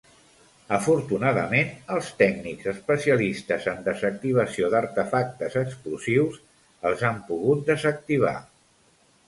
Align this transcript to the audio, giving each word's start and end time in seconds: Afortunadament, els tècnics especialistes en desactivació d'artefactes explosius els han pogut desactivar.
Afortunadament, 0.75 1.67
els 1.95 2.09
tècnics 2.21 2.69
especialistes 2.71 3.69
en 3.73 3.85
desactivació 3.89 4.71
d'artefactes 4.77 5.61
explosius 5.63 6.43
els 6.93 7.07
han 7.13 7.23
pogut 7.31 7.65
desactivar. 7.73 8.37